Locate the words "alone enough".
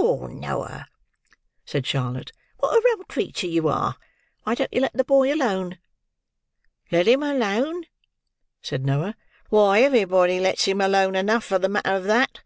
10.80-11.44